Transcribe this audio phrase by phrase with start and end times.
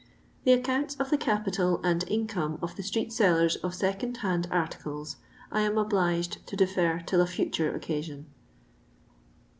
[0.45, 5.17] The accounts of the Capital and Income of the Street Sellers of Second Hand Articles
[5.51, 8.25] I am obliged to defer till a future occasion.